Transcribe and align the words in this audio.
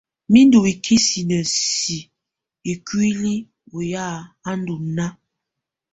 Mɛ̀ 0.31 0.43
ndù 0.47 0.59
ikisinǝ 0.71 1.37
siǝ́ 1.65 2.07
ikuili 2.71 3.33
ɔ 3.75 3.77
ya 3.91 4.05
á 4.49 4.51
ndù 4.59 4.75
naa. 4.95 5.11